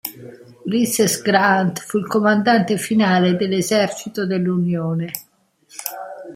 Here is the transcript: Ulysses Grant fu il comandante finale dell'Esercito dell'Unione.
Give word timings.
Ulysses 0.65 1.21
Grant 1.21 1.77
fu 1.77 1.99
il 1.99 2.07
comandante 2.07 2.75
finale 2.79 3.35
dell'Esercito 3.35 4.25
dell'Unione. 4.25 5.11